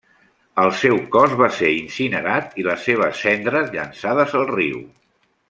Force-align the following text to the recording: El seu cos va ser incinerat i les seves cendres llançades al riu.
El 0.61 0.71
seu 0.83 0.95
cos 1.15 1.35
va 1.41 1.49
ser 1.57 1.69
incinerat 1.79 2.57
i 2.63 2.65
les 2.69 2.87
seves 2.89 3.21
cendres 3.27 3.71
llançades 3.77 4.35
al 4.41 4.49
riu. 4.57 4.83